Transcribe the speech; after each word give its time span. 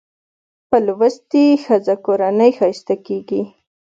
په 0.69 0.77
لوستې 0.85 1.43
ښځه 1.63 1.95
کورنۍ 2.05 2.51
ښايسته 2.57 2.95
کېږي 3.05 3.41